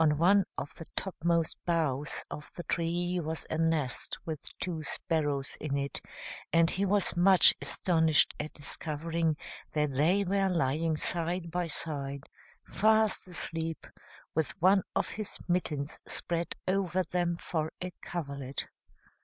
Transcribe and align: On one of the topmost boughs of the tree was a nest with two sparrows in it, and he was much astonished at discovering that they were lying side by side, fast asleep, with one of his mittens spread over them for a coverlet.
On 0.03 0.17
one 0.17 0.45
of 0.57 0.73
the 0.73 0.87
topmost 0.95 1.57
boughs 1.63 2.23
of 2.31 2.51
the 2.55 2.63
tree 2.63 3.19
was 3.19 3.45
a 3.51 3.59
nest 3.59 4.17
with 4.25 4.41
two 4.57 4.81
sparrows 4.81 5.55
in 5.61 5.77
it, 5.77 6.01
and 6.51 6.71
he 6.71 6.85
was 6.87 7.15
much 7.15 7.53
astonished 7.61 8.33
at 8.39 8.51
discovering 8.51 9.37
that 9.73 9.93
they 9.93 10.23
were 10.23 10.49
lying 10.49 10.97
side 10.97 11.51
by 11.51 11.67
side, 11.67 12.23
fast 12.65 13.27
asleep, 13.27 13.85
with 14.33 14.59
one 14.59 14.81
of 14.95 15.07
his 15.07 15.37
mittens 15.47 15.99
spread 16.07 16.55
over 16.67 17.03
them 17.03 17.37
for 17.37 17.71
a 17.79 17.93
coverlet. 18.01 18.65